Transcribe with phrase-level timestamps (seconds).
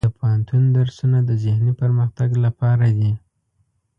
[0.07, 3.11] د پوهنتون درسونه د ذهني پرمختګ لپاره دي.